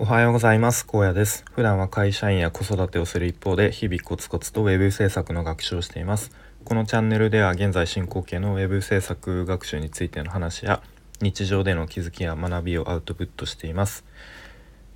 [0.00, 0.86] おはようございます。
[0.86, 1.44] 高野です。
[1.50, 6.30] 普段は会社員や子育てをする一方で日々コツコツと web 制作の学習をしています。
[6.64, 10.80] このチャンネルでは現在進行形の web 制作学習についての話や
[11.20, 14.04] 日常での気づきや学びをアウトプットしています。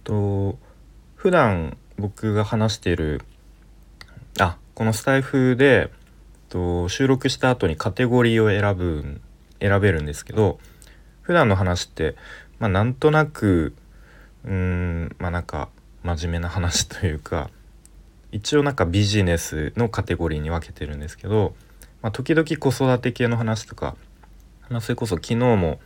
[0.05, 0.57] と
[1.17, 3.23] 普段僕が話している
[4.39, 5.91] あこのスタイフで
[6.49, 9.21] と収録した後にカテゴリーを選ぶ
[9.61, 10.61] 選べるんですけど
[11.23, 12.15] 普段の話って
[12.61, 13.75] まあなんとなく
[14.45, 15.69] うーんまあなんか
[16.03, 17.51] 真面目な話というか
[18.33, 21.55] 一応なんかビジネスのカテゴリーに分けてるんですけど、
[22.01, 23.95] まあ、時々子育て系の話とか、
[24.71, 25.81] まあ、それこそ昨日も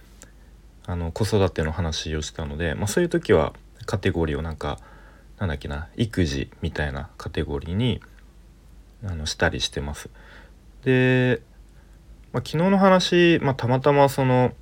[0.87, 3.53] あの子育ての話をしたので、まあ、そういう時は
[3.85, 4.79] カテゴリーをなんか
[5.39, 8.01] なんだっけな育児みたいなカテゴリーに
[9.05, 10.09] あのしたりしてます。
[10.85, 11.43] で、
[12.33, 14.53] まあ、昨日の話、まあ、たまたまその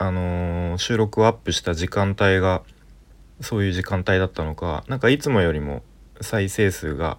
[0.00, 2.62] あのー収録をアップした時間帯が
[3.40, 5.82] そういう時間帯だったのかなんかいつもよりも
[6.20, 7.18] 再生数が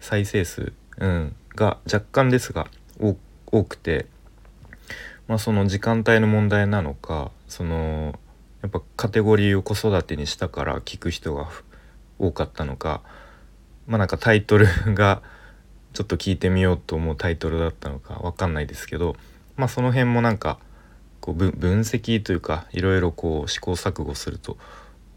[0.00, 4.06] 再生数、うん、が若干ですが多くて、
[5.26, 8.18] まあ、その時間帯の問題なのかその
[8.62, 11.48] やっぱカテゴリーを子育てにしたから聞く人が
[12.18, 13.02] 多かったのか
[13.86, 15.22] まあなんかタイトルが
[15.92, 19.16] ちょっと聞いてみようと思うタイトルだったのかわかんないですけど
[19.56, 20.58] まあその辺もなんか
[21.26, 24.56] こう分分析というかいろいろこう試行錯誤すると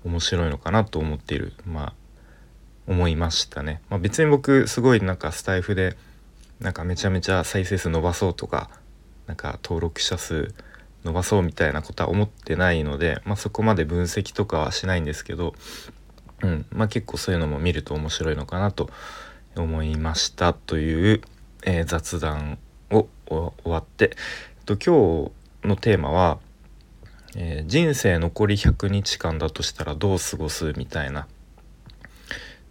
[0.03, 1.93] 面白いのかなと思っているまあ
[2.87, 3.81] 思いましたね。
[3.89, 5.95] まあ、別に僕すごいなんかスタイフで
[6.59, 8.71] なんかめちゃめちゃ再生数伸ばそうとか
[9.27, 10.51] なんか登録者数
[11.03, 15.53] 伸ばそうみたいなことは思ってないので、まあ、そこまで分析とかはしないんですけど、
[16.41, 18.89] うんまあ、結構そういうのも見ると面白いのかなと
[19.55, 21.21] 思いましたという、
[21.63, 22.57] えー雑談
[22.89, 24.11] を終わって、
[24.57, 25.31] えっと、今日
[25.63, 26.39] のテーマは、
[27.35, 31.27] えー人生残り100日間だとしたらどう過ごす?」みたいな。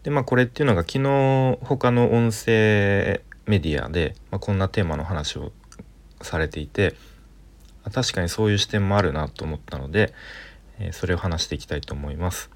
[0.02, 5.52] でまあこれっていうのが昨日他の音声メディアで、まあ、こんなテーマの話を
[6.22, 6.94] されていて
[7.92, 10.12] 確かにそういう視点もあるなと思ったので、
[10.78, 12.50] えーそれを話していきたいと思います。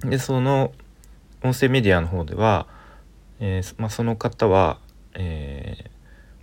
[0.00, 0.72] でその
[1.42, 2.66] 音声メディアの方では、
[3.40, 4.78] えーまあ、その方は、
[5.14, 5.90] え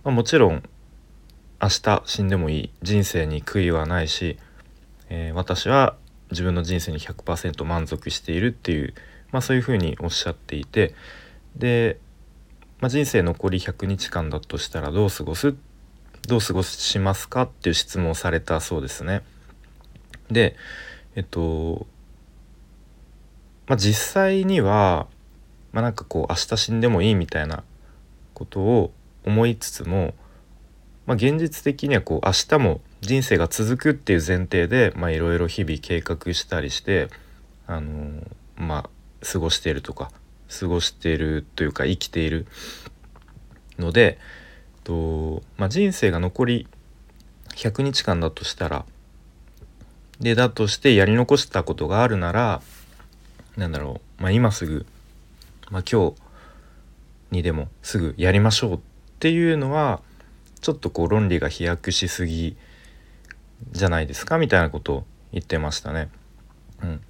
[0.02, 0.62] まあ、もちろん
[1.64, 4.36] 明日死んでもいい人生に悔いはないし、
[5.08, 5.96] えー私は
[6.30, 8.92] 自分の人生に100%満足しているっていう、
[9.32, 10.94] まあ、そういうふうにおっしゃっていて
[11.56, 11.98] で、
[12.80, 15.54] まあ、人生残り100日間だとしたらどう過ごす？
[16.28, 19.22] どう過ごしますかっていう質問をされたそうですね。
[20.30, 20.56] で
[21.14, 21.86] えっと
[23.68, 25.06] まあ実際には
[25.72, 27.64] まあなんかこう明日死んでもいいみたいな
[28.34, 28.92] ことを
[29.24, 30.12] 思いつつも、
[31.06, 37.08] まあ、現実的にはこう明日も人生が続くっていう前提でいろいろ日々計画したりして
[37.66, 38.26] あのー
[38.56, 38.90] まあ
[39.24, 40.10] 過ごしているとか
[40.60, 42.46] 過ごしているというか生きている
[43.78, 44.18] ので
[44.84, 46.68] と、まあ、人生が残り
[47.54, 48.84] 100日間だとしたら
[50.20, 52.62] でだとしてやり残したことがあるなら
[53.56, 54.86] なんだろう、まあ、今すぐ、
[55.70, 56.14] まあ、今日
[57.30, 58.78] にでもすぐやりましょうっ
[59.18, 60.00] ていうのは
[60.64, 62.56] ちょっとこう論理が飛躍しすぎ
[63.72, 66.08] じゃないですかみたいなことを言ってましたね。
[66.82, 67.00] うん、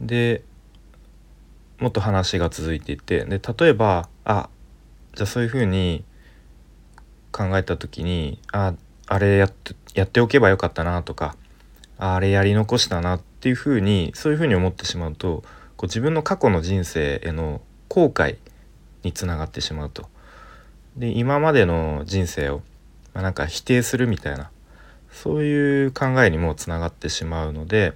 [0.00, 0.44] で
[1.80, 4.48] もっと話が続いていてで例えばあ
[5.16, 6.04] じゃあそういうふうに
[7.32, 8.74] 考えた時にあ
[9.08, 11.34] あれやってやっておけばよかったなとか
[11.98, 15.42] あれやり残したなっていうふうにそういうふうに思ってしまうと
[15.76, 18.36] こう自分の過去の人生への後悔
[19.02, 20.13] につながってしまうと。
[20.96, 22.62] で今までの人生を、
[23.12, 24.50] まあ、なんか否定するみたいな
[25.10, 27.94] そういう考えにもつながってしまうので、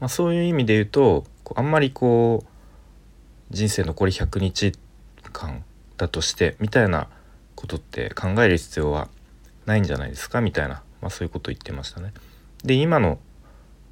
[0.00, 1.24] まあ、そういう意味で言うと
[1.54, 2.48] あんまりこう
[3.50, 4.72] 人生残り100日
[5.32, 5.64] 間
[5.96, 7.08] だとしてみたいな
[7.54, 9.08] ことって考える必要は
[9.66, 10.40] ないんじゃないですか？
[10.40, 12.12] みたいな、まあ、そういうことを言ってましたね。
[12.64, 13.18] で今の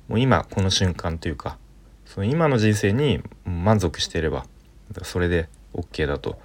[0.08, 1.58] もう今この瞬間というか
[2.04, 4.46] その今の人生に満足していれば
[5.02, 6.38] それで OK だと。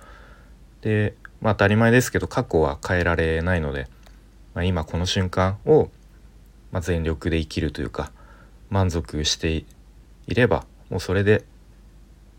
[0.81, 3.88] でまあ当たり前ですけど過去は変えられないので、
[4.54, 5.89] まあ、今この瞬間を、
[6.72, 8.12] ま、全力で生きるというか
[8.69, 9.66] 満足してい
[10.28, 11.44] ればもうそれで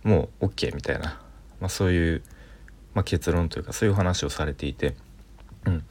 [0.03, 1.21] もう OK みたいな、
[1.61, 2.23] まあ、そういう、
[2.95, 4.97] まあ、結論というかそういう話をされていて、
[5.65, 5.85] うん。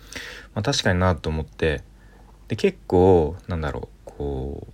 [0.54, 1.83] まあ、確かになと思って
[2.47, 4.68] で結構なんだろうこ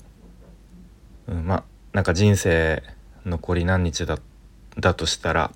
[1.27, 1.63] う、うん、まあ
[1.93, 2.83] なんか人生
[3.25, 4.17] 残り何日だ
[4.79, 5.51] だとしたら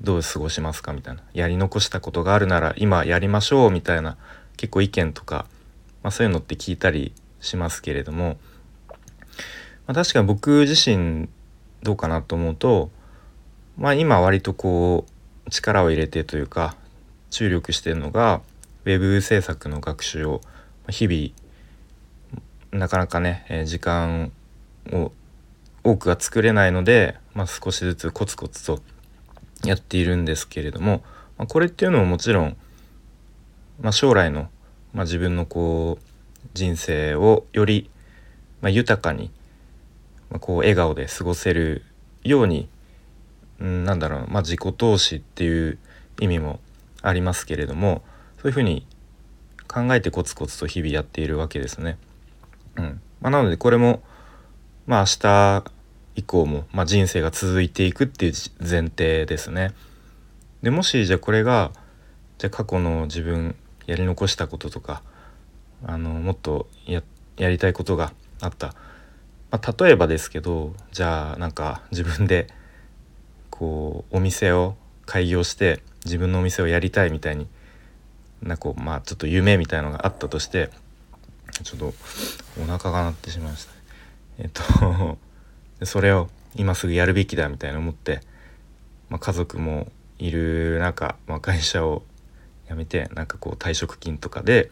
[0.00, 1.22] どう過ごしますかみたいな。
[1.32, 4.16] やり残したことがあるなら今やりましょうみたいな
[4.56, 5.46] 結構意見とか、
[6.02, 8.36] まあ、そういうのって聞いたりしますけれども、
[9.86, 11.28] まあ、確かに僕自身
[11.82, 12.90] どうかなと思うと、
[13.76, 15.06] まあ、今割とこ
[15.46, 16.76] う力を入れてというか
[17.30, 18.40] 注力してるのが
[18.84, 20.40] ウェブ制作の学習を
[20.88, 21.48] 日々
[22.70, 24.30] なかなかね、え時間
[24.92, 25.12] を
[25.84, 28.80] 多くは作れないので、まあ、少しずつコツコツと
[29.64, 31.02] やっているんですけれども、
[31.36, 32.56] まあ、これっていうのももちろん、
[33.80, 34.48] まあ、将来の、
[34.92, 36.04] まあ、自分のこう
[36.54, 37.90] 人生をより、
[38.60, 39.30] ま、豊かに、
[40.30, 41.84] ま、こう笑顔で過ごせる
[42.22, 42.68] ように、
[43.60, 45.78] うん、なんだろう、ま、自己投資っていう
[46.20, 46.60] 意味も
[47.02, 48.02] ありますけれども
[48.40, 48.86] そういうふうに
[49.66, 51.98] 考えてコツコツと日々やっているわけですね。
[52.76, 54.02] うんまあ、なのでこれも
[54.86, 55.77] まあ明日
[56.18, 59.72] 以降も、まあ、人生が続いていくっていう前提ですね。
[60.62, 61.70] でもしじゃあこれが
[62.38, 63.54] じゃあ過去の自分
[63.86, 65.02] やり残したこととか
[65.86, 67.02] あのもっとや
[67.36, 68.74] りたいことがあった、
[69.52, 72.48] まあ、例えばですけどじゃあなんか自分で
[73.50, 74.74] こうお店を
[75.06, 77.46] 開業して自分のお店をやりたいみたいに
[78.42, 80.70] なこうまあちょっと夢みたいのがあったとして
[81.62, 81.94] ちょっと
[82.60, 83.72] お腹が鳴ってしまいました。
[84.40, 85.27] えっと
[85.84, 88.20] それを今すぐやるべきだみたいな思って、
[89.08, 89.88] まあ、家族も
[90.18, 92.02] いる中、まあ、会社を
[92.68, 94.70] 辞めてなんかこう退職金とかで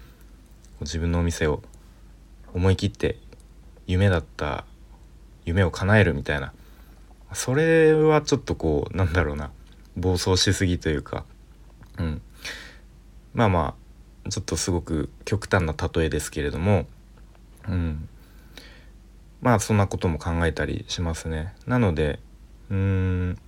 [0.81, 1.63] 自分のお店を
[2.53, 3.19] 思い切って
[3.87, 4.65] 夢だった
[5.45, 6.53] 夢を叶えるみたいな
[7.33, 9.51] それはちょっとこうなんだろうな
[9.97, 11.25] 暴走しすぎというか
[11.99, 12.23] うん。
[13.33, 13.75] まあま
[14.27, 16.87] あちょっとすごく極端な例えですけれども
[17.69, 18.09] うん。
[19.47, 21.55] まあそんなことも考えたりしますね。
[21.69, 22.19] なので
[22.69, 23.39] うん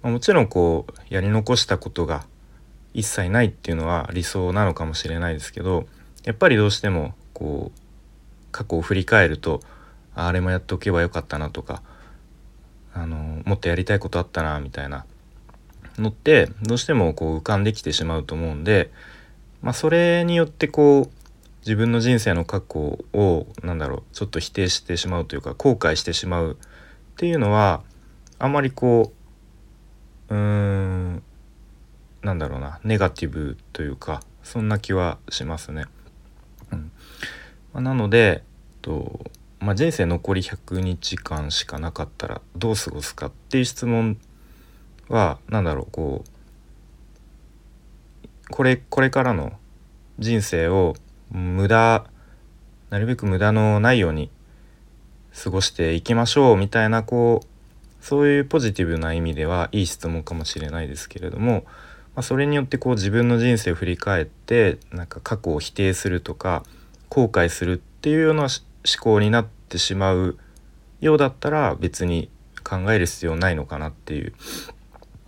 [0.00, 2.24] まもちろんこうやり残したことが
[2.94, 5.86] 一切ないっていうのは理想なのかもしれないですけど
[6.24, 7.78] やっぱりどうしてもこう
[8.50, 9.60] 過去を振り返ると
[10.14, 11.82] あれもやっておけばよかったなとか
[12.94, 15.04] あのもっとやりたいことあったなみたいな
[15.98, 18.90] のってどうしてもこう浮かんできてしまうと思うんで、
[19.60, 21.19] まあ、それによってこう
[21.60, 26.66] 自分の人生の過去を何だろうちょっと否定してしまうというか後悔してしまうっ
[27.16, 27.82] ていうのは
[28.38, 29.12] あまりこ
[30.30, 31.22] ううーん
[32.22, 35.84] なんだろうなネガティブというかそんな気はしますね。
[36.72, 36.92] うん
[37.72, 38.42] まあ、なので
[38.80, 39.20] と、
[39.58, 44.18] まあ、人生残り100日間しかなかったらどう過ごすかっていう質問
[45.08, 49.52] は何だろうこうこれこれからの
[50.18, 50.94] 人生を
[51.30, 52.04] 無駄
[52.90, 54.30] なるべく無駄のないように
[55.42, 61.64] 過ごしていきましょうみたいなこうそういうポジティブな意味ではいい質問かもしれないですけれども、
[62.14, 66.64] まあ、それによってこう自分の人生を振り返ってなんか過去を否定するとか
[67.08, 68.50] 後悔するっていうような思
[69.00, 70.38] 考になってしまう
[71.00, 72.28] ようだったら別に
[72.64, 74.32] 考える必要ないのかなっていう、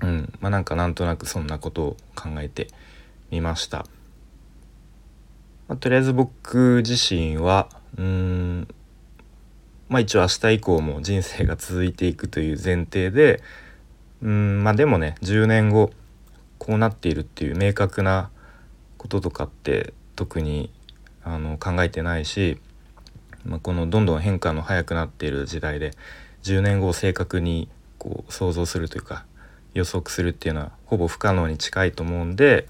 [0.00, 2.69] うんまあ、なんかなんとなくそんなことを考えて
[3.31, 3.87] みました。
[5.72, 7.66] まあ、とりあえず僕自身は
[7.96, 8.69] うん
[9.88, 13.42] まあ一応明日以降も人生が続いていくという前提で
[14.20, 15.90] うんまあでもね10年後
[16.58, 18.28] こうなっているっていう明確な
[18.98, 20.70] こととかって特に
[21.24, 22.60] あの考えてないし、
[23.46, 25.92] まあ、このどんどん変化の早くなっている時代で
[26.42, 29.25] 10年後を正確にこう想像するというか
[29.73, 32.68] 予測するっていうのはほぼ不可能に近いと思うんで、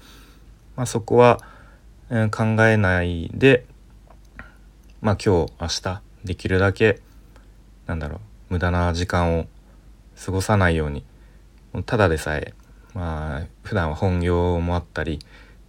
[0.77, 1.41] まあ、そこは
[2.09, 3.65] え考えないで
[5.01, 7.01] まあ今日明日できるだけ
[7.87, 8.17] なんだろ
[8.49, 9.45] う無駄な時間を
[10.23, 11.03] 過ごさないように
[11.85, 12.53] ただでさえ
[12.93, 15.19] まあ普段は本業もあったり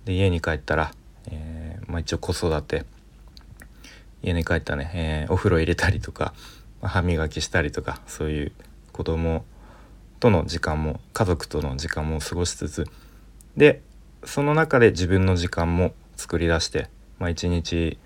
[0.04, 0.92] で家に帰ったら、
[1.30, 2.84] えー、まあ、一応子育て
[4.22, 6.34] 家に帰ったね、えー、お風呂入れたりとか、
[6.82, 8.52] まあ、歯磨きしたりとかそういう
[8.92, 9.44] 子供
[10.20, 12.86] との時間も家族との時間も過ごしつつ
[13.56, 13.82] で
[14.24, 17.98] その中で自分の時間も作り出して、まあ、1日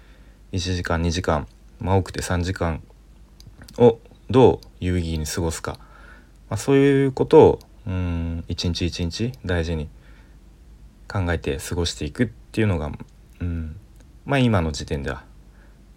[0.53, 1.47] 1時間2時間、
[1.81, 2.83] まあ、多くて3時間
[3.79, 3.99] を
[4.31, 5.79] どう有意義に過ごすか、
[6.49, 9.89] まあ、そういうことをうん一日一日大事に
[11.11, 12.93] 考えて過ごしていくっていうのが、
[13.41, 13.77] うん、
[14.27, 15.25] まあ今の時点では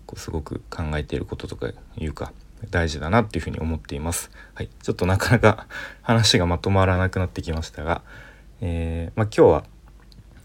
[0.06, 2.32] こうすごく考えていることとかいうか
[2.70, 4.32] 大事だなっていうふうに思っています。
[4.54, 5.68] はい、ちょっとなかなか
[6.02, 8.04] 話がまとまらなくなってきましたが、
[8.62, 9.64] えー、まあ、今日は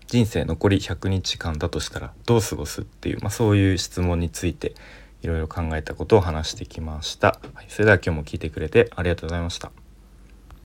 [0.06, 4.74] 人生残り100日間だとしたらどう過ごすっていう、まあ、そういう質問について
[5.22, 7.40] いろいろ考えたことを話してきました。
[7.54, 9.85] はい、それでは今日も聞いてくれてありがとうございました。